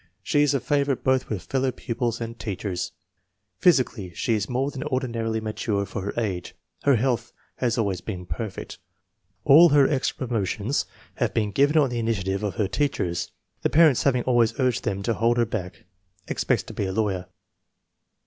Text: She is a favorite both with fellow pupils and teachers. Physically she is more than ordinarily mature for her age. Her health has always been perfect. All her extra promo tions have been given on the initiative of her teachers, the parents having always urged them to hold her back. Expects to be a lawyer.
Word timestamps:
She 0.23 0.41
is 0.41 0.55
a 0.55 0.59
favorite 0.59 1.03
both 1.03 1.29
with 1.29 1.43
fellow 1.43 1.69
pupils 1.71 2.19
and 2.19 2.39
teachers. 2.39 2.91
Physically 3.59 4.11
she 4.15 4.33
is 4.33 4.49
more 4.49 4.71
than 4.71 4.83
ordinarily 4.85 5.39
mature 5.39 5.85
for 5.85 6.01
her 6.01 6.13
age. 6.17 6.55
Her 6.81 6.95
health 6.95 7.31
has 7.57 7.77
always 7.77 8.01
been 8.01 8.25
perfect. 8.25 8.79
All 9.45 9.69
her 9.69 9.87
extra 9.87 10.27
promo 10.27 10.43
tions 10.47 10.87
have 11.17 11.35
been 11.35 11.51
given 11.51 11.77
on 11.77 11.91
the 11.91 11.99
initiative 11.99 12.41
of 12.41 12.55
her 12.55 12.67
teachers, 12.67 13.29
the 13.61 13.69
parents 13.69 14.01
having 14.01 14.23
always 14.23 14.59
urged 14.59 14.85
them 14.85 15.03
to 15.03 15.13
hold 15.13 15.37
her 15.37 15.45
back. 15.45 15.83
Expects 16.27 16.63
to 16.63 16.73
be 16.73 16.85
a 16.87 16.91
lawyer. 16.91 17.27